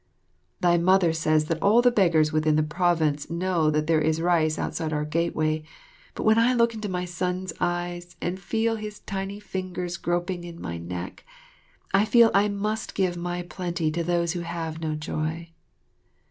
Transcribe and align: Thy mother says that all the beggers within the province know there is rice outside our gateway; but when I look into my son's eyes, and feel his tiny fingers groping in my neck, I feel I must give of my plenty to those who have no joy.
Thy 0.61 0.79
mother 0.79 1.13
says 1.13 1.45
that 1.45 1.61
all 1.61 1.83
the 1.83 1.91
beggers 1.91 2.31
within 2.33 2.55
the 2.55 2.63
province 2.63 3.29
know 3.29 3.69
there 3.69 4.01
is 4.01 4.19
rice 4.19 4.57
outside 4.57 4.91
our 4.91 5.05
gateway; 5.05 5.61
but 6.15 6.23
when 6.23 6.39
I 6.39 6.55
look 6.55 6.73
into 6.73 6.89
my 6.89 7.05
son's 7.05 7.53
eyes, 7.59 8.15
and 8.19 8.39
feel 8.39 8.77
his 8.77 9.01
tiny 9.01 9.39
fingers 9.39 9.97
groping 9.97 10.43
in 10.43 10.59
my 10.59 10.79
neck, 10.79 11.23
I 11.93 12.05
feel 12.05 12.31
I 12.33 12.47
must 12.47 12.95
give 12.95 13.11
of 13.11 13.17
my 13.21 13.43
plenty 13.43 13.91
to 13.91 14.03
those 14.03 14.31
who 14.31 14.39
have 14.41 14.81
no 14.81 14.95
joy. 14.95 15.51